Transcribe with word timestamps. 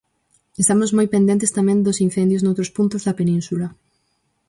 Estamos 0.61 0.89
moi 0.97 1.07
pendentes 1.13 1.53
tamén 1.57 1.83
dos 1.85 2.01
incendios 2.07 2.41
noutros 2.43 2.73
puntos 2.77 3.01
da 3.03 3.17
península. 3.19 3.67